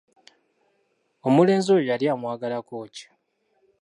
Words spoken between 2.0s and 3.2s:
amwagalako ki?